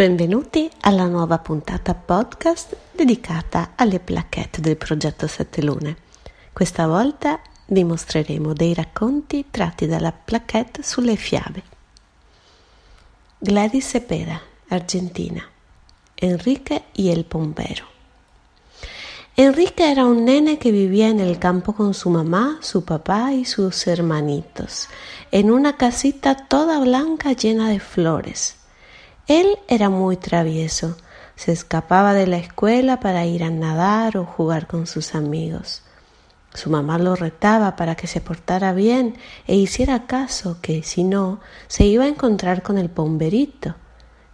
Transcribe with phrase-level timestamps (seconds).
[0.00, 5.94] Benvenuti alla nuova puntata podcast dedicata alle plaquette del progetto Sette Lune.
[6.54, 11.62] Questa volta vi mostreremo dei racconti tratti dalla plaquette sulle fiabe.
[13.40, 15.46] Gladys Cepeda, Argentina.
[16.14, 17.84] Enrique y el Pombero.
[19.34, 23.44] Enrique era un nene que vivía en el campo con su mamá, su papá y
[23.44, 24.88] sus hermanitos,
[25.30, 28.59] en una casita toda blanca llena de flores.
[29.30, 30.96] Él era muy travieso,
[31.36, 35.82] se escapaba de la escuela para ir a nadar o jugar con sus amigos.
[36.52, 39.14] Su mamá lo retaba para que se portara bien
[39.46, 43.76] e hiciera caso que, si no, se iba a encontrar con el pomberito,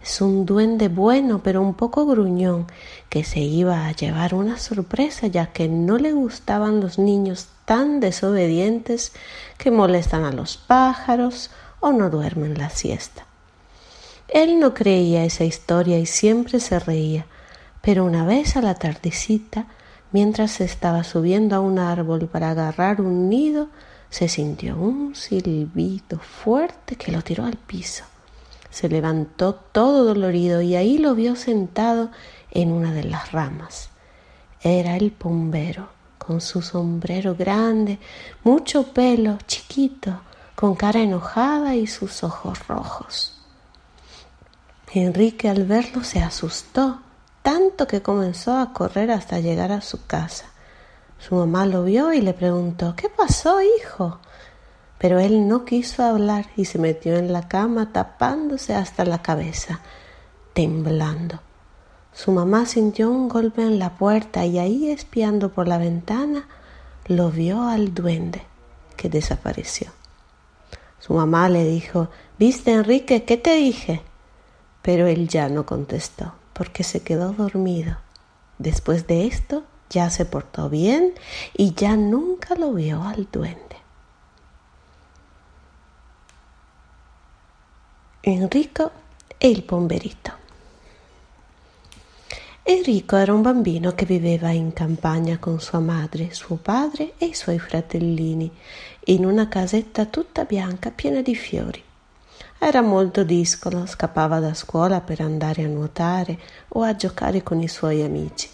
[0.01, 2.65] es un duende bueno, pero un poco gruñón,
[3.07, 7.99] que se iba a llevar una sorpresa ya que no le gustaban los niños tan
[7.99, 9.11] desobedientes
[9.59, 13.26] que molestan a los pájaros o no duermen la siesta.
[14.29, 17.25] Él no creía esa historia y siempre se reía,
[17.81, 19.67] pero una vez a la tardecita,
[20.11, 23.69] mientras se estaba subiendo a un árbol para agarrar un nido,
[24.09, 28.03] se sintió un silbido fuerte que lo tiró al piso.
[28.69, 32.11] Se levantó todo dolorido y ahí lo vio sentado
[32.51, 33.89] en una de las ramas.
[34.61, 37.99] Era el pombero, con su sombrero grande,
[38.43, 40.19] mucho pelo, chiquito,
[40.55, 43.36] con cara enojada y sus ojos rojos.
[44.93, 47.01] Enrique al verlo se asustó,
[47.41, 50.45] tanto que comenzó a correr hasta llegar a su casa.
[51.19, 54.19] Su mamá lo vio y le preguntó ¿Qué pasó, hijo?
[54.97, 59.81] Pero él no quiso hablar y se metió en la cama tapándose hasta la cabeza,
[60.53, 61.41] temblando.
[62.13, 66.47] Su mamá sintió un golpe en la puerta y ahí espiando por la ventana
[67.05, 68.41] lo vio al duende,
[68.95, 69.91] que desapareció.
[70.99, 72.09] Su mamá le dijo
[72.39, 73.23] ¿Viste, Enrique?
[73.23, 74.01] ¿Qué te dije?
[74.87, 77.97] Pero él ya no contestó, porque se quedó dormido.
[78.57, 81.13] Después de esto ya se portó bien
[81.57, 83.75] y ya nunca lo vio al duende.
[88.23, 88.91] Enrico
[89.37, 90.31] e il pomberito.
[92.63, 97.33] Enrico era un bambino che viveva in campagna con sua madre, suo padre e i
[97.33, 98.49] suoi fratellini,
[99.07, 101.83] in una casetta tutta bianca piena di fiori.
[102.59, 107.67] Era molto discolo, scappava da scuola per andare a nuotare o a giocare con i
[107.67, 108.49] suoi amici.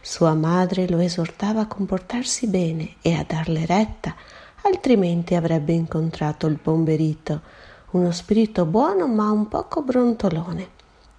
[0.00, 4.14] Sua madre lo esortava a comportarsi bene e a darle retta,
[4.62, 7.40] altrimenti avrebbe incontrato il pomberito,
[7.90, 10.68] uno spirito buono ma un poco brontolone,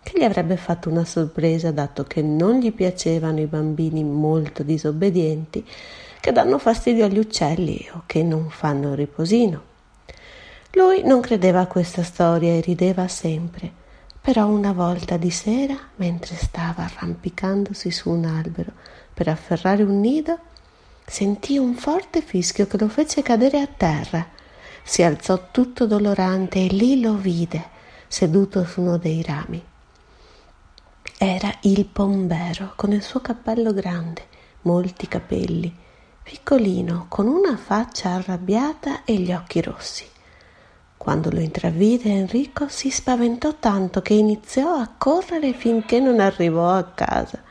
[0.01, 5.67] che gli avrebbe fatto una sorpresa dato che non gli piacevano i bambini molto disobbedienti
[6.21, 9.72] che danno fastidio agli uccelli o che non fanno riposino.
[10.75, 13.71] Lui non credeva a questa storia e rideva sempre,
[14.19, 18.71] però una volta di sera, mentre stava arrampicandosi su un albero
[19.13, 20.37] per afferrare un nido,
[21.05, 24.41] sentì un forte fischio che lo fece cadere a terra
[24.83, 27.69] si alzò tutto dolorante e lì lo vide,
[28.07, 29.63] seduto su uno dei rami.
[31.17, 34.27] Era il pombero, con il suo cappello grande,
[34.63, 35.73] molti capelli,
[36.21, 40.05] piccolino, con una faccia arrabbiata e gli occhi rossi.
[41.03, 46.85] Quando lo intravide Enrico si spaventò tanto che iniziò a correre finché non arrivò a
[46.85, 47.43] casa.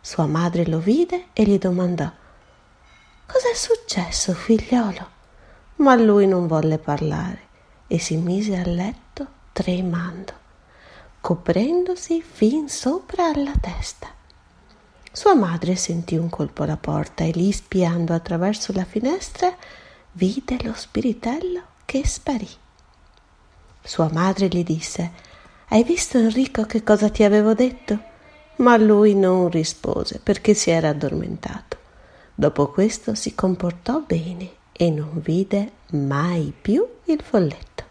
[0.00, 2.08] Sua madre lo vide e gli domandò
[3.26, 5.08] Cos'è successo, figliolo?
[5.78, 7.40] ma lui non volle parlare
[7.88, 10.32] e si mise a letto tremando,
[11.20, 14.06] coprendosi fin sopra alla testa.
[15.10, 19.52] Sua madre sentì un colpo alla porta e lì, spiando attraverso la finestra,
[20.12, 22.62] vide lo spiritello che sparì.
[23.86, 25.12] Sua madre gli disse
[25.68, 27.98] Hai visto Enrico che cosa ti avevo detto?
[28.56, 31.76] Ma lui non rispose perché si era addormentato.
[32.34, 37.84] Dopo questo si comportò bene e non vide mai più il folletto.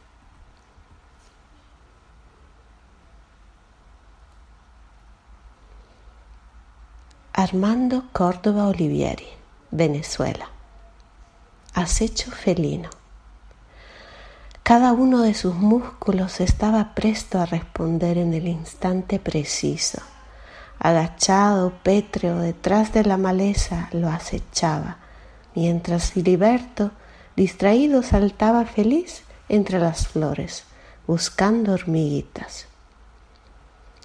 [7.32, 9.28] Armando Córdoba Olivieri,
[9.70, 10.48] Venezuela.
[11.74, 13.03] Acecho felino.
[14.64, 20.02] Cada uno de sus músculos estaba presto a responder en el instante preciso.
[20.80, 24.98] Agachado, pétreo, detrás de la maleza, lo acechaba
[25.56, 26.92] mientras Filiberto,
[27.36, 30.64] distraído, saltaba feliz entre las flores,
[31.08, 32.66] buscando hormiguitas.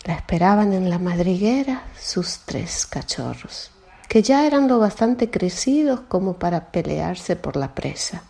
[0.05, 3.71] La esperaban en la madriguera sus tres cachorros,
[4.09, 8.23] que ya eran lo bastante crecidos como para pelearse por la presa.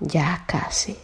[0.00, 0.96] Ya casi.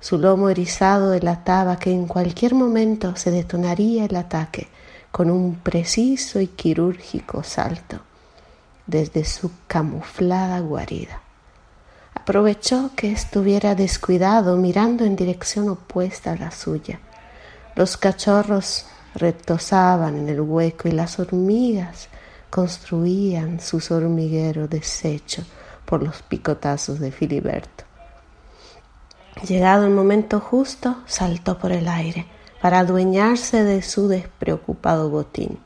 [0.00, 4.68] Su lomo erizado delataba que en cualquier momento se detonaría el ataque
[5.10, 8.00] con un preciso y quirúrgico salto
[8.86, 11.20] desde su camuflada guarida.
[12.14, 17.00] Aprovechó que estuviera descuidado mirando en dirección opuesta a la suya.
[17.74, 22.08] Los cachorros retosaban en el hueco y las hormigas
[22.50, 25.42] construían sus hormigueros deshecho
[25.84, 27.85] por los picotazos de Filiberto.
[29.42, 32.26] Llegado el momento justo, saltó por el aire
[32.62, 35.58] para adueñarse de su despreocupado botín.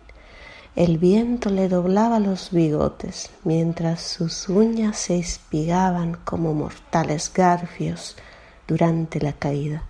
[0.75, 8.17] El viento le doblaba los bigotes, mientras sus uñas se espigaban como mortales garfios
[8.67, 9.85] durante la caída.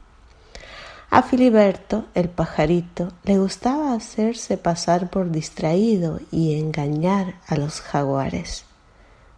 [1.10, 8.64] A Filiberto, el pajarito, le gustaba hacerse pasar por distraído y engañar a los jaguares.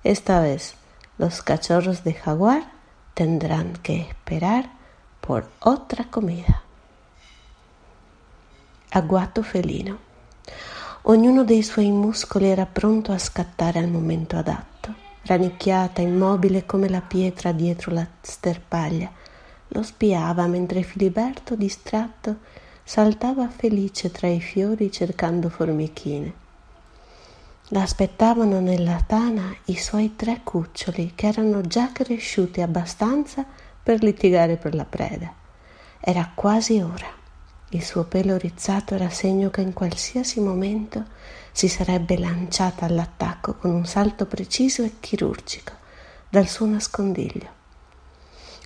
[0.05, 0.75] Esta vez,
[1.17, 2.71] los cachorros de jaguar
[3.14, 4.70] tendrán que esperar
[5.20, 6.62] por otra comida.
[8.91, 9.99] Agguato felino.
[11.03, 14.94] Ognuno dei suoi muscoli era pronto a scattare al momento adatto.
[15.23, 19.11] Rannicchiata, immobile come la pietra dietro la sterpaglia,
[19.69, 22.38] lo spiava mentre Filiberto, distratto,
[22.85, 26.32] saltava felice tra i fiori cercando formichine.
[27.74, 33.46] L'aspettavano nella tana i suoi tre cuccioli che erano già cresciuti abbastanza
[33.82, 35.32] per litigare per la preda.
[35.98, 37.06] Era quasi ora.
[37.70, 41.06] Il suo pelo rizzato era segno che in qualsiasi momento
[41.50, 45.72] si sarebbe lanciata all'attacco con un salto preciso e chirurgico
[46.28, 47.48] dal suo nascondiglio.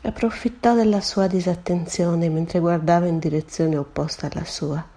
[0.02, 4.94] Approfittò della sua disattenzione mentre guardava in direzione opposta alla sua.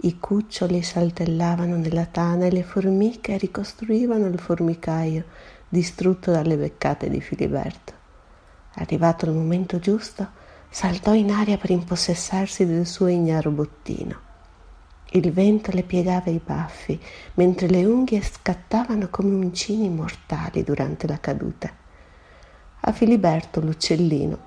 [0.00, 5.24] I cuccioli saltellavano nella tana e le formiche ricostruivano il formicaio
[5.68, 7.92] distrutto dalle beccate di Filiberto.
[8.74, 10.24] Arrivato il momento giusto,
[10.70, 14.26] saltò in aria per impossessarsi del suo ignaro bottino.
[15.10, 17.00] Il vento le piegava i baffi,
[17.34, 21.74] mentre le unghie scattavano come uncini mortali durante la caduta.
[22.82, 24.38] A Filiberto l'uccellino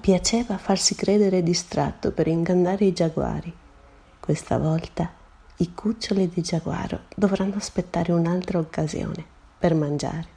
[0.00, 3.54] piaceva farsi credere distratto per ingannare i giaguari.
[4.30, 5.10] Questa volta
[5.56, 9.24] i cuccioli di giaguaro dovranno aspettare un'altra occasione
[9.58, 10.28] per mangiare.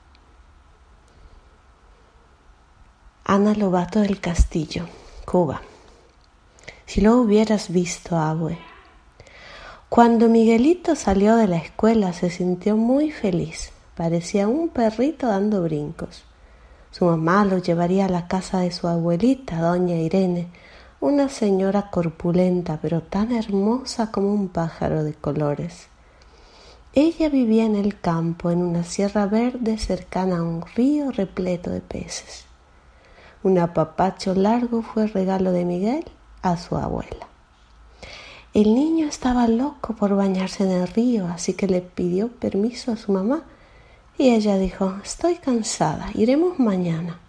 [3.22, 4.88] Ana Lobato del Castillo,
[5.24, 5.62] Cuba.
[6.86, 8.58] Si lo hubieras visto, abue.
[9.90, 13.72] Cuando Miguelito salió de la escuela se sintió muy feliz.
[13.94, 16.24] Parecía un perrito dando brincos.
[16.90, 20.48] Su mamá lo llevaría a la casa de su abuelita, doña Irene,
[21.04, 25.88] una señora corpulenta pero tan hermosa como un pájaro de colores.
[26.94, 31.82] Ella vivía en el campo, en una sierra verde cercana a un río repleto de
[31.82, 32.46] peces.
[33.44, 36.06] Un apapacho largo fue regalo de Miguel
[36.42, 37.28] a su abuela.
[38.54, 42.96] El niño estaba loco por bañarse en el río, así que le pidió permiso a
[42.96, 43.44] su mamá
[44.18, 47.20] y ella dijo, estoy cansada, iremos mañana.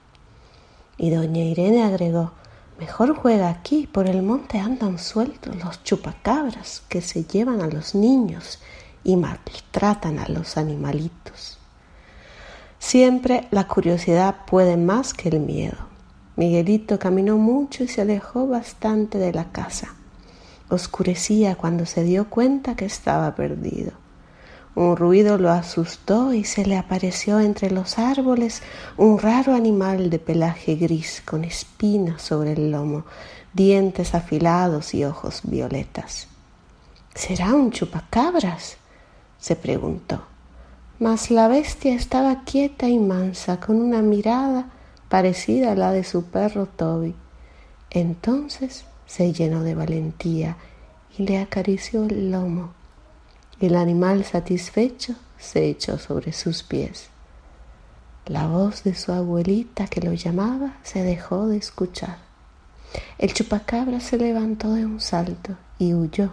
[0.97, 2.31] Y doña Irene agregó,
[2.79, 7.95] mejor juega aquí, por el monte andan sueltos los chupacabras que se llevan a los
[7.95, 8.61] niños
[9.03, 11.59] y maltratan a los animalitos.
[12.79, 15.79] Siempre la curiosidad puede más que el miedo.
[16.37, 19.95] Miguelito caminó mucho y se alejó bastante de la casa.
[20.69, 24.04] Oscurecía cuando se dio cuenta que estaba perdido.
[24.77, 28.63] Un ruido lo asustó y se le apareció entre los árboles
[28.97, 33.05] un raro animal de pelaje gris con espinas sobre el lomo,
[33.53, 36.27] dientes afilados y ojos violetas.
[37.15, 38.77] ¿Será un chupacabras?
[39.39, 40.23] se preguntó.
[40.99, 44.71] Mas la bestia estaba quieta y mansa, con una mirada
[45.09, 47.15] parecida a la de su perro Toby.
[47.91, 50.57] Entonces se llenó de valentía
[51.17, 52.73] y le acarició el lomo.
[53.61, 57.09] El animal satisfecho se echó sobre sus pies.
[58.27, 62.19] La voz de su abuelita que lo llamaba se dejó de escuchar.
[63.19, 66.33] El chupacabra se levantó de un salto y huyó.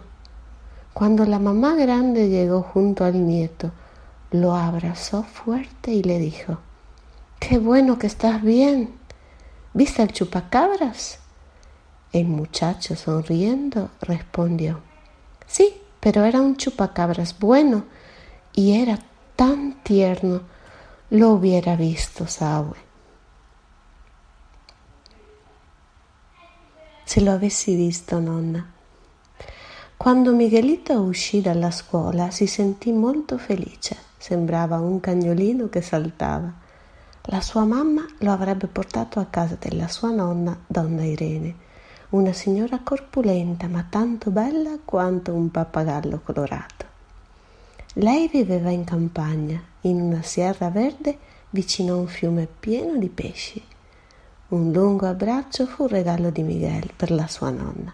[0.94, 3.70] Cuando la mamá grande llegó junto al nieto,
[4.30, 6.58] lo abrazó fuerte y le dijo,
[7.38, 8.94] Qué bueno que estás bien.
[9.74, 11.18] ¿Viste al chupacabras?
[12.12, 14.80] El muchacho sonriendo respondió,
[15.46, 17.84] Sí, pero era un chupacabras bueno
[18.52, 18.98] y era
[19.36, 20.42] tan tierno,
[21.10, 22.76] lo hubiera visto Saue.
[27.04, 28.68] Se lo avessi visto, nonna.
[29.96, 36.52] Quando Miguelito uscì dalla scuola si sentì molto felice, sembrava un cagnolino che saltava.
[37.26, 41.54] la sua mamma lo avrebbe portato a casa della sua nonna, donna Irene,
[42.12, 46.86] una signora corpulenta ma tanto bella quanto un pappagallo colorato.
[47.94, 51.18] Lei viveva in campagna, in una sierra verde
[51.50, 53.62] vicino a un fiume pieno di pesci.
[54.48, 57.92] Un lungo abbraccio fu un regalo di Miguel per la sua nonna.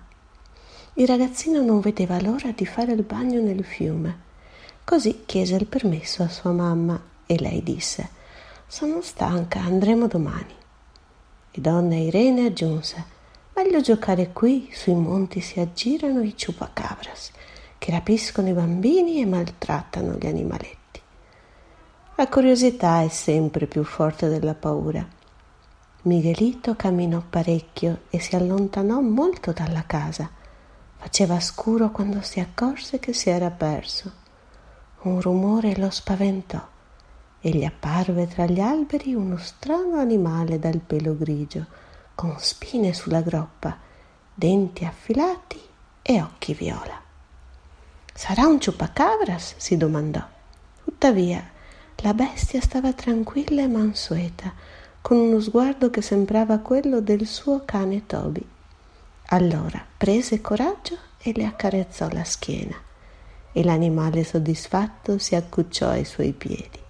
[0.95, 4.27] Il ragazzino non vedeva l'ora di fare il bagno nel fiume.
[4.85, 8.17] Così chiese il permesso a sua mamma e lei disse
[8.71, 10.55] sono stanca, andremo domani.
[11.51, 13.17] E donna Irene aggiunse:
[13.69, 17.33] Meglio giocare qui, sui monti si aggirano i ciupacabras,
[17.77, 20.99] che rapiscono i bambini e maltrattano gli animaletti.
[22.15, 25.07] La curiosità è sempre più forte della paura.
[26.05, 30.31] Miguelito camminò parecchio e si allontanò molto dalla casa.
[30.97, 34.11] Faceva scuro quando si accorse che si era perso.
[35.03, 36.67] Un rumore lo spaventò
[37.39, 41.67] e gli apparve tra gli alberi uno strano animale dal pelo grigio,
[42.19, 43.79] con spine sulla groppa,
[44.35, 45.61] denti affilati
[46.03, 47.01] e occhi viola.
[48.13, 49.55] Sarà un ciupacabras?
[49.57, 50.27] si domandò.
[50.83, 51.49] Tuttavia,
[51.99, 54.53] la bestia stava tranquilla e mansueta,
[55.01, 58.45] con uno sguardo che sembrava quello del suo cane Toby.
[59.27, 62.75] Allora prese coraggio e le accarezzò la schiena,
[63.53, 66.87] e l'animale soddisfatto si accucciò ai suoi piedi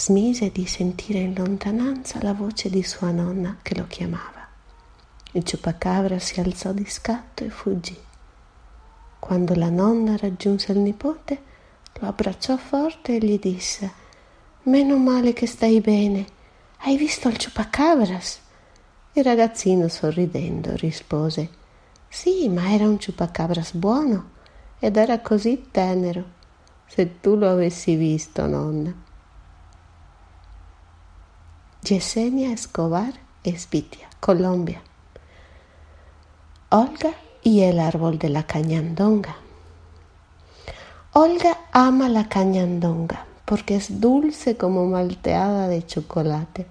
[0.00, 4.48] smise di sentire in lontananza la voce di sua nonna che lo chiamava.
[5.32, 7.94] Il ciupacabra si alzò di scatto e fuggì.
[9.18, 11.42] Quando la nonna raggiunse il nipote,
[11.98, 13.92] lo abbracciò forte e gli disse
[14.62, 16.24] Meno male che stai bene.
[16.78, 18.40] Hai visto il ciupacabras?
[19.12, 21.50] Il ragazzino sorridendo rispose
[22.08, 24.30] Sì, ma era un ciupacabras buono
[24.78, 26.24] ed era così tenero.
[26.86, 29.08] Se tu lo avessi visto, nonna.
[31.82, 34.82] Yesenia Escobar Espitia, Colombia.
[36.68, 39.34] Olga y el árbol de la cañandonga.
[41.14, 46.66] Olga ama la cañandonga porque es dulce como malteada de chocolate.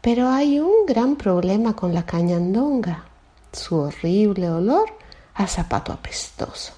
[0.00, 3.04] Pero hay un gran problema con la cañandonga,
[3.52, 4.88] su horrible olor
[5.34, 6.72] a zapato apestoso.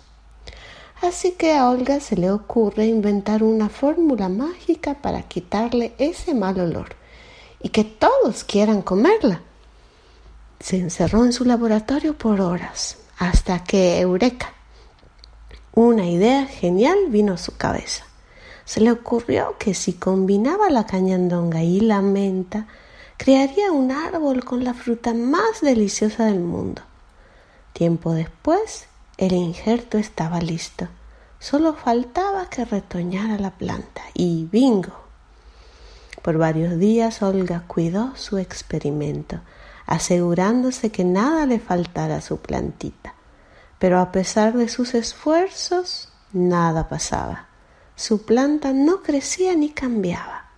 [1.00, 6.61] Así que a Olga se le ocurre inventar una fórmula mágica para quitarle ese mal
[6.61, 6.98] olor
[7.61, 9.41] y que todos quieran comerla.
[10.61, 14.53] Se encerró en su laboratorio por horas hasta que, eureka,
[15.73, 18.05] una idea genial vino a su cabeza.
[18.65, 22.67] Se le ocurrió que si combinaba la cañandonga y la menta,
[23.17, 26.83] crearía un árbol con la fruta más deliciosa del mundo.
[27.73, 28.87] Tiempo después,
[29.17, 30.88] el injerto estaba listo.
[31.38, 35.08] Solo faltaba que retoñara la planta y bingo,
[36.28, 39.40] por varios días Olga cuidó su experimento,
[39.87, 43.14] asegurándose que nada le faltara a su plantita.
[43.78, 47.47] Pero a pesar de sus esfuerzos, nada pasaba.
[47.97, 50.50] Su planta no crecía ni cambiaba.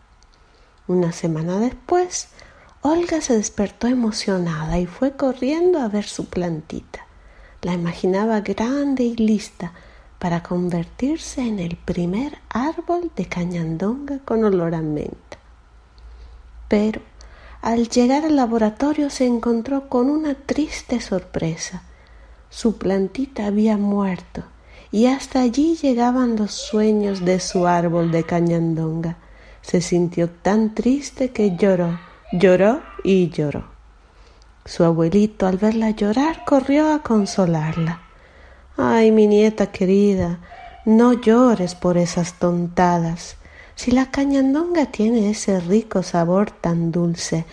[0.89, 2.31] Una semana después,
[2.83, 7.07] Olga se despertó emocionada y fue corriendo a ver su plantita.
[7.63, 9.73] La imaginaba grande y lista
[10.19, 15.40] para convertirse en el primer árbol de cañandonga con olor a menta
[16.71, 17.01] pero
[17.63, 21.83] al llegar al laboratorio se encontró con una triste sorpresa.
[22.49, 24.45] Su plantita había muerto
[24.93, 29.17] y hasta allí llegaban los sueños de su árbol de cañandonga.
[29.63, 31.99] Se sintió tan triste que lloró,
[32.33, 33.65] lloró y lloró.
[34.65, 38.01] Su abuelito al verla llorar corrió a consolarla.
[38.77, 40.39] Ay, mi nieta querida,
[40.85, 43.37] no llores por esas tontadas.
[43.81, 47.47] Si la cañandonga tiene ese rico sabor tan dulce,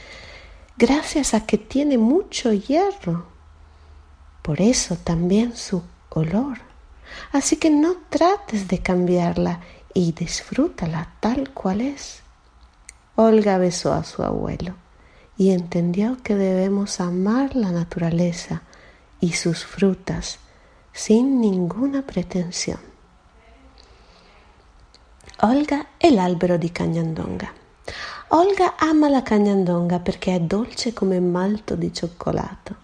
[0.77, 3.27] gracias a que tiene mucho hierro.
[4.41, 6.57] Por eso también su olor.
[7.31, 9.61] Así que no trates de cambiarla
[9.93, 12.23] y disfrútala tal cual es.
[13.15, 14.75] Olga besó a su abuelo
[15.37, 18.63] y entendió que debemos amar la naturaleza
[19.21, 20.39] y sus frutas
[20.91, 22.96] sin ninguna pretensión.
[25.41, 27.47] Olga e l'albero di cagnandonga.
[28.29, 32.75] Olga ama la cagnandonga perché è dolce come malto di cioccolato.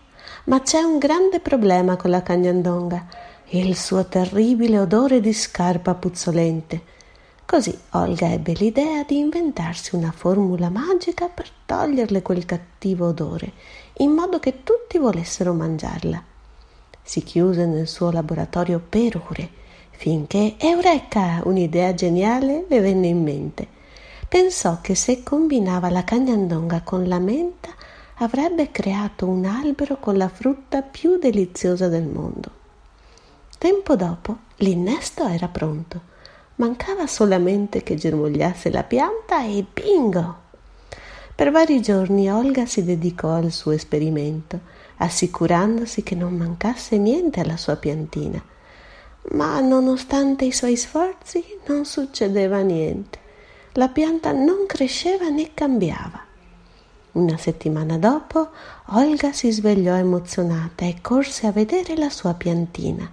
[0.43, 3.07] Ma c'è un grande problema con la cagnandonga,
[3.47, 6.83] il suo terribile odore di scarpa puzzolente.
[7.43, 13.51] Così Olga ebbe l'idea di inventarsi una formula magica per toglierle quel cattivo odore,
[13.97, 16.23] in modo che tutti volessero mangiarla.
[17.01, 19.61] Si chiuse nel suo laboratorio per ore
[19.95, 21.41] finché Eureka!
[21.45, 23.67] un'idea geniale le venne in mente.
[24.27, 27.69] pensò che se combinava la cagnandonga con la menta
[28.17, 32.49] avrebbe creato un albero con la frutta più deliziosa del mondo.
[33.57, 36.11] Tempo dopo l'innesto era pronto.
[36.55, 40.41] Mancava solamente che germogliasse la pianta e bingo!
[41.35, 44.59] Per vari giorni Olga si dedicò al suo esperimento,
[44.97, 48.43] assicurandosi che non mancasse niente alla sua piantina.
[49.31, 53.19] Ma nonostante i suoi sforzi non succedeva niente.
[53.73, 56.21] La pianta non cresceva né cambiava.
[57.13, 58.49] Una settimana dopo
[58.87, 63.09] Olga si svegliò emozionata e corse a vedere la sua piantina.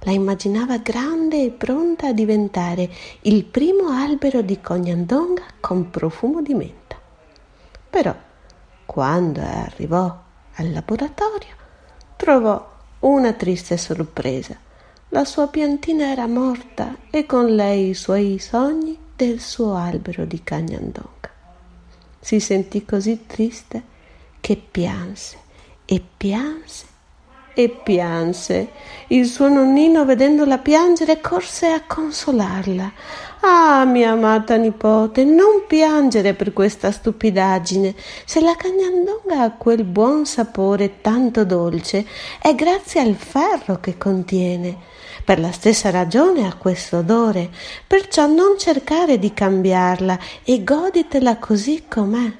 [0.00, 2.90] La immaginava grande e pronta a diventare
[3.22, 6.96] il primo albero di cognandonga con profumo di menta.
[7.88, 8.14] Però,
[8.84, 10.22] quando arrivò
[10.54, 11.54] al laboratorio,
[12.16, 14.65] trovò una triste sorpresa.
[15.16, 20.42] La sua piantina era morta e con lei i suoi sogni del suo albero di
[20.44, 21.30] cagnandonga.
[22.20, 23.82] Si sentì così triste
[24.40, 25.38] che pianse
[25.86, 26.84] e pianse
[27.54, 28.68] e pianse.
[29.06, 32.92] Il suo nonnino, vedendola piangere, corse a consolarla.
[33.40, 37.94] Ah, mia amata nipote, non piangere per questa stupidaggine.
[38.26, 42.04] Se la cagnandonga ha quel buon sapore tanto dolce,
[42.38, 44.92] è grazie al ferro che contiene.
[45.26, 47.50] Per la stessa ragione ha questo odore,
[47.84, 52.32] perciò non cercare di cambiarla e goditela così com'è.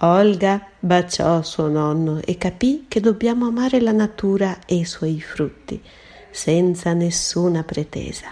[0.00, 5.82] Olga baciò suo nonno e capì che dobbiamo amare la natura e i suoi frutti,
[6.30, 8.26] senza nessuna pretesa.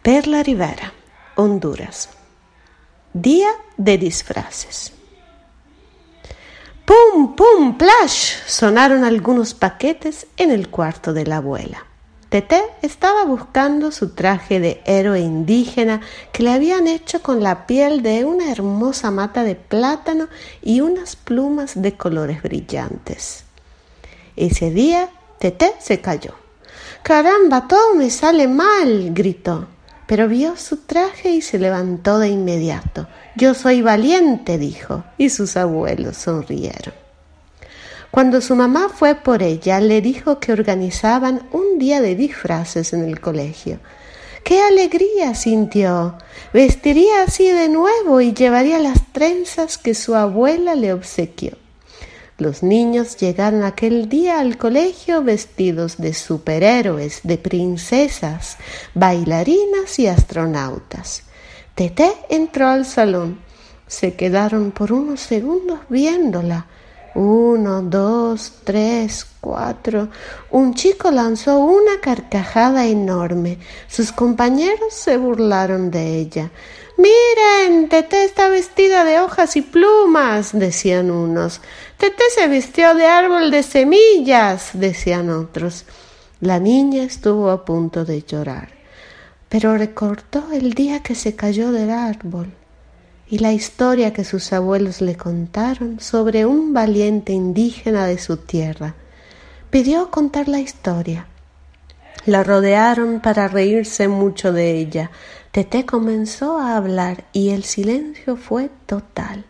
[0.00, 0.90] Per la Rivera,
[1.34, 2.08] Honduras.
[3.10, 4.97] Día de disfraces.
[6.88, 8.36] ¡Pum, pum, plash!
[8.46, 11.84] Sonaron algunos paquetes en el cuarto de la abuela.
[12.30, 16.00] Tete estaba buscando su traje de héroe indígena
[16.32, 20.28] que le habían hecho con la piel de una hermosa mata de plátano
[20.62, 23.44] y unas plumas de colores brillantes.
[24.36, 26.32] Ese día Tete se cayó.
[27.02, 29.68] Caramba, todo me sale mal, gritó,
[30.08, 33.06] pero vio su traje y se levantó de inmediato.
[33.36, 36.94] Yo soy valiente, dijo, y sus abuelos sonrieron.
[38.10, 43.04] Cuando su mamá fue por ella, le dijo que organizaban un día de disfraces en
[43.04, 43.80] el colegio.
[44.44, 46.16] ¡Qué alegría sintió!
[46.54, 51.58] Vestiría así de nuevo y llevaría las trenzas que su abuela le obsequió.
[52.38, 58.56] Los niños llegaron aquel día al colegio vestidos de superhéroes, de princesas,
[58.94, 61.24] bailarinas y astronautas.
[61.74, 63.40] Tete entró al salón.
[63.86, 66.66] Se quedaron por unos segundos viéndola
[67.18, 70.08] uno, dos, tres, cuatro.
[70.50, 73.58] Un chico lanzó una carcajada enorme.
[73.88, 76.50] Sus compañeros se burlaron de ella.
[76.98, 81.60] Miren, Tete está vestida de hojas y plumas, decían unos.
[81.96, 85.84] Tete se vistió de árbol de semillas, decían otros.
[86.40, 88.70] La niña estuvo a punto de llorar,
[89.48, 92.52] pero recordó el día que se cayó del árbol
[93.30, 98.96] y la historia que sus abuelos le contaron sobre un valiente indígena de su tierra.
[99.70, 101.28] Pidió contar la historia.
[102.24, 105.10] La rodearon para reírse mucho de ella.
[105.52, 109.44] Tete comenzó a hablar y el silencio fue total.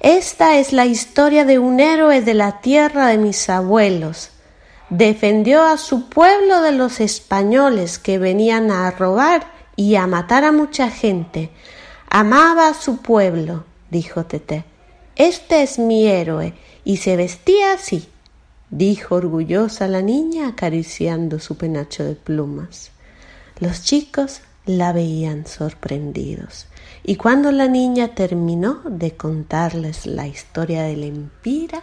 [0.00, 4.30] Esta es la historia de un héroe de la tierra de mis abuelos.
[4.90, 10.52] Defendió a su pueblo de los españoles que venían a robar y a matar a
[10.52, 11.50] mucha gente.
[12.10, 14.64] Amaba a su pueblo, dijo Tete.
[15.16, 18.08] Este es mi héroe, y se vestía así,
[18.70, 22.90] dijo orgullosa la niña acariciando su penacho de plumas.
[23.58, 26.66] Los chicos la veían sorprendidos,
[27.02, 31.82] y cuando la niña terminó de contarles la historia del empira,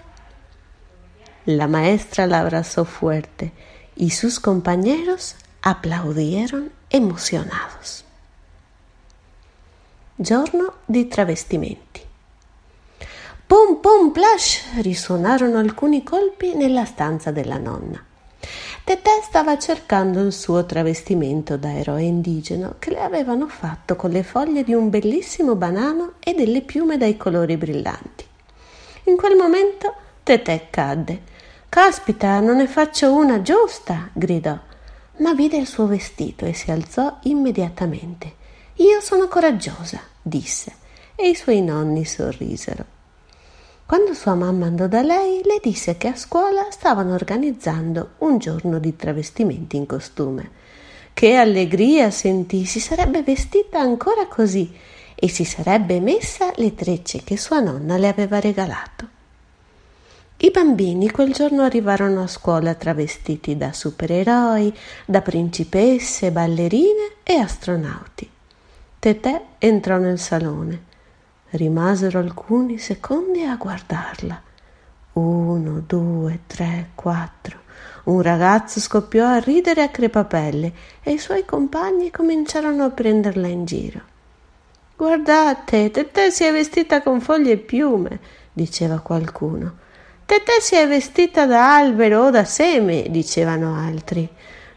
[1.46, 3.52] la maestra la abrazó fuerte
[3.96, 8.06] y sus compañeros aplaudieron emocionados.
[10.16, 12.02] Giorno di travestimenti.
[13.48, 18.04] Pum pum plash risuonarono alcuni colpi nella stanza della nonna.
[18.86, 24.24] Tetè stava cercando il suo travestimento da eroe indigeno che le avevano fatto con le
[24.24, 28.26] foglie di un bellissimo banano e delle piume dai colori brillanti.
[29.06, 29.94] In quel momento
[30.24, 31.22] Tetè cadde.
[31.70, 34.10] Caspita, non ne faccio una giusta!
[34.12, 34.60] gridò,
[35.20, 38.34] ma vide il suo vestito e si alzò immediatamente.
[38.76, 40.76] Io sono coraggiosa, disse,
[41.16, 42.86] e i suoi nonni sorrisero.
[43.94, 48.80] Quando sua mamma andò da lei, le disse che a scuola stavano organizzando un giorno
[48.80, 50.50] di travestimenti in costume.
[51.14, 54.76] Che allegria sentì, si sarebbe vestita ancora così
[55.14, 59.08] e si sarebbe messa le trecce che sua nonna le aveva regalato.
[60.38, 64.76] I bambini quel giorno arrivarono a scuola travestiti da supereroi,
[65.06, 68.28] da principesse, ballerine e astronauti.
[68.98, 70.93] Tetè entrò nel salone.
[71.56, 74.42] Rimasero alcuni secondi a guardarla.
[75.14, 77.60] Uno, due, tre, quattro.
[78.06, 83.66] Un ragazzo scoppiò a ridere a crepapelle e i suoi compagni cominciarono a prenderla in
[83.66, 84.02] giro.
[84.96, 88.20] Guardate, Tetè si è vestita con foglie e piume,
[88.52, 89.78] diceva qualcuno.
[90.26, 94.28] Tetè si è vestita da albero o da seme, dicevano altri.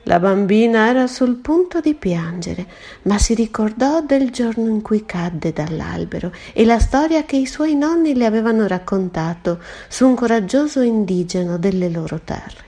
[0.08, 2.64] La bambina era sul punto di piangere,
[3.02, 7.74] ma si ricordò del giorno in cui cadde dall'albero e la storia che i suoi
[7.74, 12.64] nonni le avevano raccontato su un coraggioso indigeno delle loro terre.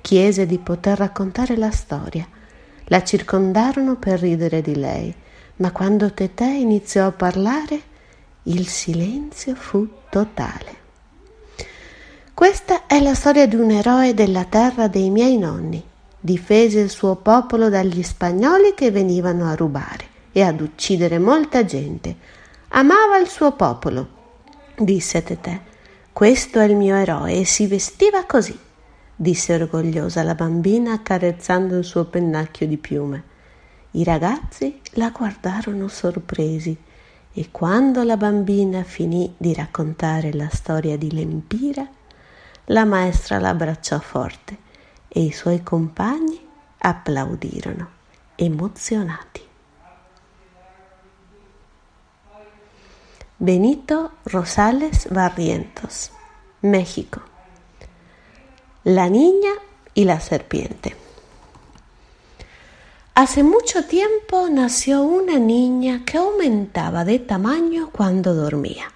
[0.00, 2.26] Chiese di poter raccontare la storia.
[2.84, 5.14] La circondarono per ridere di lei,
[5.56, 7.80] ma quando Tetè iniziò a parlare,
[8.44, 10.76] il silenzio fu totale.
[12.32, 15.87] Questa è la storia di un eroe della terra dei miei nonni.
[16.28, 22.14] Difese il suo popolo dagli spagnoli che venivano a rubare e ad uccidere molta gente.
[22.68, 24.08] Amava il suo popolo,
[24.76, 25.58] disse Tetè.
[26.12, 28.54] Questo è il mio eroe e si vestiva così,
[29.16, 33.22] disse orgogliosa la bambina accarezzando il suo pennacchio di piume.
[33.92, 36.76] I ragazzi la guardarono sorpresi
[37.32, 41.88] e quando la bambina finì di raccontare la storia di Lempira,
[42.66, 44.66] la maestra l'abbracciò forte
[45.18, 46.40] e i suoi compagni
[46.78, 47.88] applaudirono,
[48.36, 49.42] emozionati.
[53.36, 56.12] Benito Rosales Barrientos,
[56.60, 57.20] México.
[58.84, 59.50] La niña
[59.92, 60.94] y la serpiente.
[63.14, 68.92] Hace mucho tiempo nació una niña que aumentaba de tamaño cuando dormía.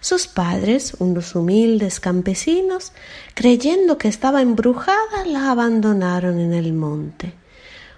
[0.00, 2.92] Sus padres, unos humildes campesinos,
[3.34, 7.32] creyendo que estaba embrujada, la abandonaron en el monte.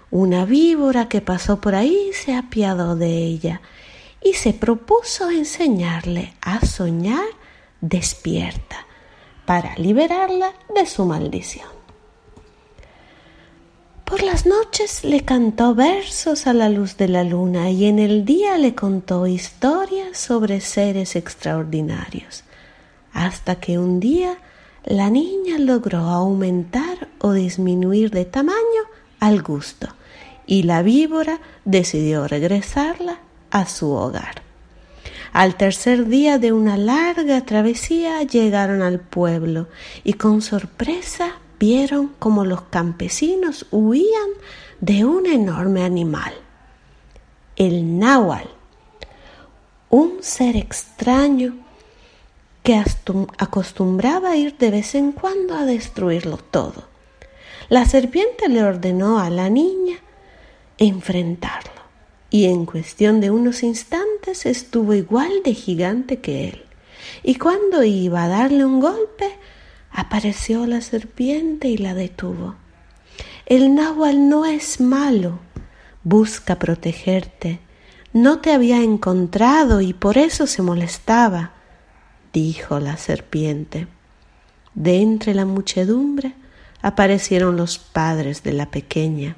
[0.09, 3.61] Una víbora que pasó por ahí se apiadó de ella
[4.23, 7.27] y se propuso enseñarle a soñar
[7.81, 8.85] despierta
[9.45, 11.76] para liberarla de su maldición.
[14.07, 18.23] Por las noches le cantó versos a la luz de la luna y en el
[18.23, 22.45] día le contó historias sobre seres extraordinarios,
[23.11, 24.37] hasta que un día
[24.85, 28.83] la niña logró aumentar o disminuir de tamaño
[29.19, 29.89] al gusto
[30.45, 33.19] y la víbora decidió regresarla
[33.51, 34.41] a su hogar.
[35.33, 39.67] Al tercer día de una larga travesía llegaron al pueblo
[40.05, 44.29] y con sorpresa vieron como los campesinos huían
[44.79, 46.33] de un enorme animal,
[47.55, 48.49] el náhuatl,
[49.89, 51.55] un ser extraño
[52.63, 52.83] que
[53.37, 56.83] acostumbraba ir de vez en cuando a destruirlo todo.
[57.69, 59.97] La serpiente le ordenó a la niña
[60.77, 61.77] enfrentarlo
[62.29, 66.65] y en cuestión de unos instantes estuvo igual de gigante que él.
[67.23, 69.37] Y cuando iba a darle un golpe,
[69.91, 72.55] apareció la serpiente y la detuvo.
[73.45, 75.39] El náhuatl no es malo,
[76.03, 77.59] busca protegerte.
[78.13, 81.51] No te había encontrado y por eso se molestaba,
[82.33, 83.87] dijo la serpiente.
[84.73, 86.33] De entre la muchedumbre
[86.81, 89.35] aparecieron los padres de la pequeña,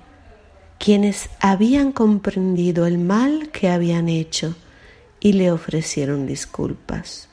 [0.78, 4.56] quienes habían comprendido el mal que habían hecho
[5.20, 7.29] y le ofrecieron disculpas.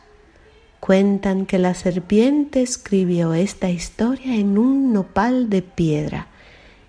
[0.87, 6.29] Cuentan que la serpiente escribió esta historia en un nopal de piedra,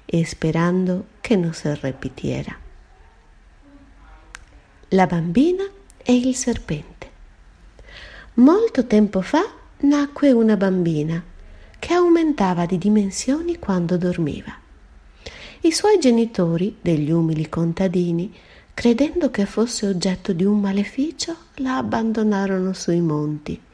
[0.08, 2.60] esperando que no se repitiera.
[4.92, 5.64] La bambina
[6.06, 7.10] e il serpente.
[8.36, 9.44] Molto tempo fa
[9.80, 11.24] nacque una bambina
[11.80, 14.56] che aumentava di dimensioni quando dormiva.
[15.62, 18.32] I suoi genitori, degli umili contadini,
[18.76, 23.66] credendo che fosse oggetto di un maleficio, la abbandonarono sui monti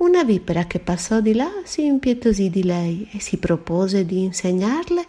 [0.00, 5.06] una vipera che passò di là si impietosì di lei e si propose di insegnarle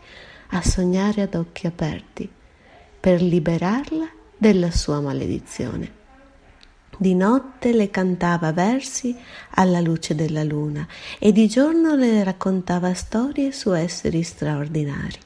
[0.50, 2.30] a sognare ad occhi aperti
[3.00, 6.00] per liberarla della sua maledizione.
[6.98, 9.16] Di notte le cantava versi
[9.52, 10.86] alla luce della luna
[11.20, 15.18] e di giorno le raccontava storie su esseri straordinari,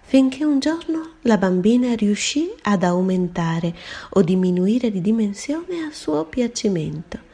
[0.00, 3.72] finché un giorno la bambina riuscì ad aumentare
[4.10, 7.25] o diminuire di dimensione a suo piacimento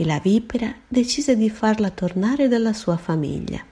[0.00, 3.62] e la vipera decise di farla tornare dalla sua famiglia.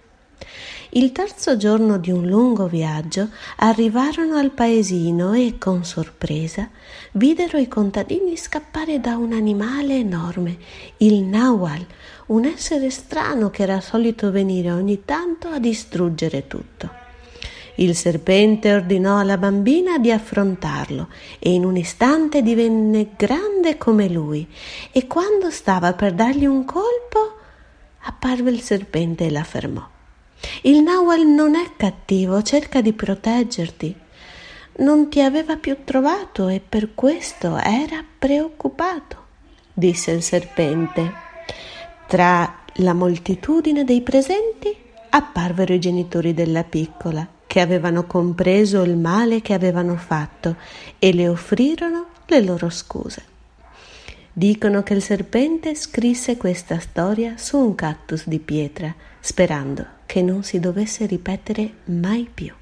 [0.91, 6.69] Il terzo giorno di un lungo viaggio arrivarono al paesino e, con sorpresa,
[7.12, 10.59] videro i contadini scappare da un animale enorme,
[10.99, 11.85] il Nawal,
[12.27, 17.07] un essere strano che era solito venire ogni tanto a distruggere tutto.
[17.81, 24.49] Il serpente ordinò alla bambina di affrontarlo e in un istante divenne grande come lui
[24.91, 27.37] e quando stava per dargli un colpo
[28.01, 29.87] apparve il serpente e la fermò.
[30.62, 33.95] Il Nawal non è cattivo, cerca di proteggerti.
[34.79, 39.25] Non ti aveva più trovato e per questo era preoccupato,
[39.73, 41.12] disse il serpente.
[42.09, 44.75] Tra la moltitudine dei presenti
[45.11, 50.57] apparvero i genitori della piccola, che avevano compreso il male che avevano fatto
[50.99, 53.23] e le offrirono le loro scuse.
[54.31, 60.45] Dicono che il serpente scrisse questa storia su un cactus di pietra, sperando che non
[60.45, 62.53] si dovesse ripetere mai più.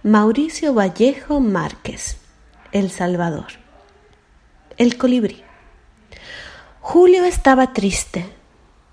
[0.00, 2.16] Mauricio Vallejo Márquez,
[2.70, 3.52] El Salvador.
[4.76, 5.42] El colibrí.
[6.80, 8.24] Julio estaba triste.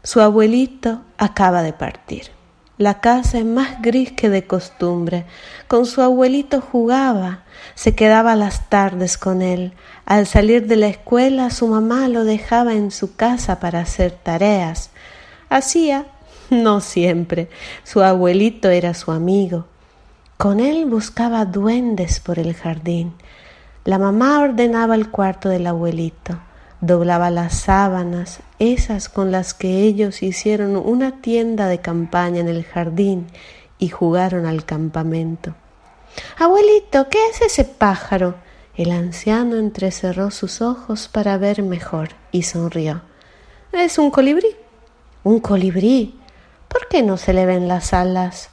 [0.02, 2.43] Su abuelito acaba de partir.
[2.80, 5.26] La casa es más gris que de costumbre.
[5.68, 7.44] Con su abuelito jugaba,
[7.76, 9.74] se quedaba las tardes con él.
[10.06, 14.90] Al salir de la escuela su mamá lo dejaba en su casa para hacer tareas.
[15.50, 16.08] Hacía,
[16.50, 17.48] no siempre,
[17.84, 19.68] su abuelito era su amigo.
[20.38, 23.14] Con él buscaba duendes por el jardín.
[23.86, 26.40] La mamá ordenaba el cuarto del abuelito
[26.84, 32.66] doblaba las sábanas, esas con las que ellos hicieron una tienda de campaña en el
[32.66, 33.28] jardín
[33.80, 35.56] y jugaron al campamento.
[36.38, 38.36] Abuelito, ¿qué es ese pájaro?
[38.76, 43.02] El anciano entrecerró sus ojos para ver mejor y sonrió.
[43.72, 44.50] Es un colibrí.
[45.24, 46.20] Un colibrí.
[46.68, 48.50] ¿Por qué no se le ven las alas?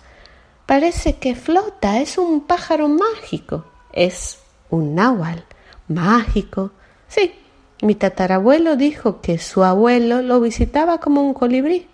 [0.67, 3.65] Parece que flota, es un pájaro mágico.
[3.93, 4.39] Es
[4.71, 5.43] un náhuatl.
[5.89, 6.71] Mágico.
[7.09, 7.35] Sí,
[7.83, 11.89] mi tatarabuelo dijo que su abuelo lo visitaba como un colibrí.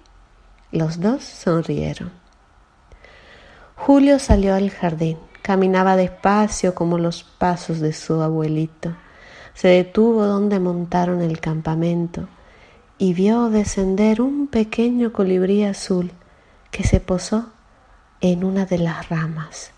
[0.72, 2.10] Los dos sonrieron.
[3.76, 5.18] Julio salió al jardín.
[5.42, 8.96] Caminaba despacio como los pasos de su abuelito.
[9.54, 12.28] Se detuvo donde montaron el campamento
[12.98, 16.10] y vio descender un pequeño colibrí azul
[16.72, 17.50] que se posó
[18.20, 19.70] en una de las ramas.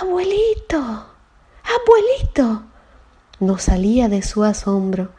[0.00, 2.64] Abuelito, abuelito,
[3.40, 5.10] no salía de su asombro.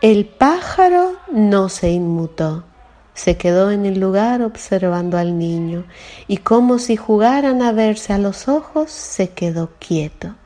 [0.00, 2.64] El pájaro no se inmutó,
[3.12, 5.84] se quedó en el lugar observando al niño
[6.26, 10.36] y como si jugaran a verse a los ojos, se quedó quieto.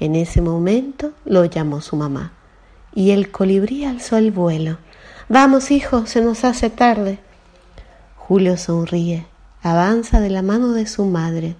[0.00, 2.32] En ese momento lo llamó su mamá
[2.94, 4.78] y el colibrí alzó el vuelo.
[5.28, 7.18] Vamos, hijo, se nos hace tarde.
[8.16, 9.26] Julio sonríe,
[9.62, 11.54] avanza de la mano de su madre,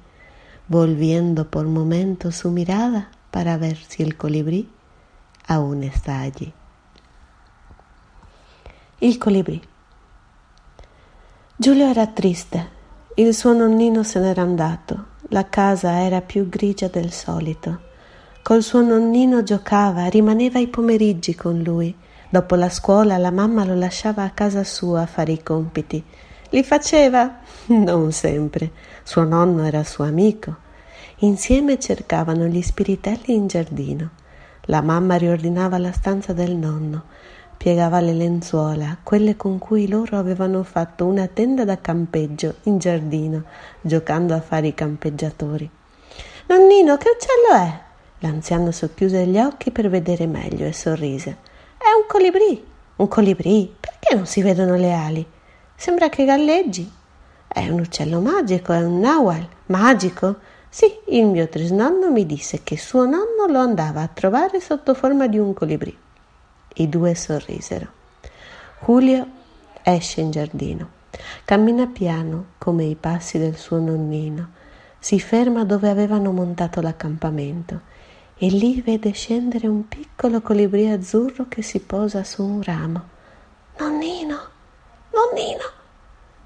[0.68, 4.68] volviendo por momentos su mirada para ver si el colibrí
[5.46, 6.52] aún está allí.
[8.98, 9.60] Il colibrì.
[11.56, 12.68] Giulio era triste,
[13.16, 17.84] il suo nonnino se n'era andato, la casa era più grigia del solito.
[18.42, 21.94] Col suo nonnino giocava, rimaneva i pomeriggi con lui.
[22.28, 26.02] Dopo la scuola la mamma lo lasciava a casa sua a fare i compiti.
[26.50, 27.40] Li faceva?
[27.66, 28.70] Non sempre.
[29.02, 30.54] Suo nonno era suo amico.
[31.20, 34.10] Insieme cercavano gli spiritelli in giardino.
[34.66, 37.04] La mamma riordinava la stanza del nonno,
[37.56, 43.44] piegava le lenzuola, quelle con cui loro avevano fatto una tenda da campeggio in giardino,
[43.80, 45.70] giocando a fare i campeggiatori.
[46.48, 47.80] Nonnino, che uccello è?
[48.20, 51.36] L'anziano socchiuse gli occhi per vedere meglio e sorrise.
[51.78, 52.64] È un colibrì.
[52.96, 53.72] Un colibrì?
[53.78, 55.26] Perché non si vedono le ali?
[55.76, 56.90] Sembra che galleggi.
[57.46, 59.46] È un uccello magico, è un nawal.
[59.66, 60.36] Magico?
[60.76, 65.26] Sì, il mio trisnonno mi disse che suo nonno lo andava a trovare sotto forma
[65.26, 65.98] di un colibrì.
[66.74, 67.86] I due sorrisero.
[68.84, 69.26] Julio
[69.82, 70.90] esce in giardino,
[71.46, 74.50] cammina piano come i passi del suo nonnino,
[74.98, 77.80] si ferma dove avevano montato l'accampamento
[78.36, 83.02] e lì vede scendere un piccolo colibrì azzurro che si posa su un ramo.
[83.78, 84.38] Nonnino,
[85.10, 85.70] nonnino!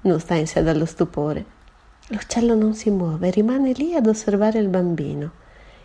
[0.03, 1.59] Non sta in sé dallo stupore
[2.11, 5.31] L'uccello non si muove, rimane lì ad osservare il bambino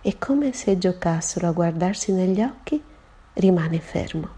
[0.02, 2.82] e come se giocassero a guardarsi negli occhi,
[3.34, 4.28] rimane fermo.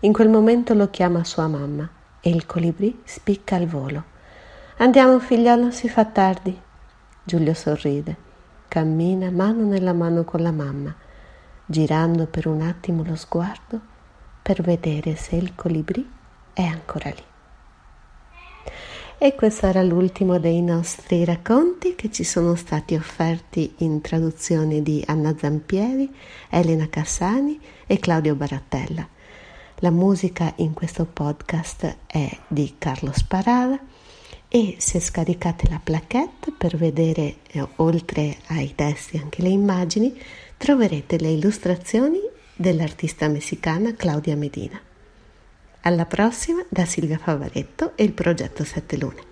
[0.00, 1.88] In quel momento lo chiama sua mamma
[2.20, 4.04] e il colibrì spicca al volo.
[4.76, 6.60] Andiamo figliolo, si fa tardi.
[7.24, 8.14] Giulio sorride,
[8.68, 10.94] cammina mano nella mano con la mamma,
[11.64, 13.80] girando per un attimo lo sguardo
[14.42, 16.06] per vedere se il colibrì
[16.52, 17.27] è ancora lì.
[19.20, 25.02] E questo era l'ultimo dei nostri racconti che ci sono stati offerti in traduzione di
[25.08, 26.08] Anna Zampieri,
[26.48, 29.04] Elena Cassani e Claudio Barattella.
[29.80, 33.76] La musica in questo podcast è di Carlo Sparada
[34.46, 40.16] e se scaricate la plaquette per vedere eh, oltre ai testi anche le immagini
[40.56, 42.20] troverete le illustrazioni
[42.54, 44.80] dell'artista messicana Claudia Medina.
[45.88, 49.27] Alla prossima da Silvia Favaretto e il progetto Sette Lune.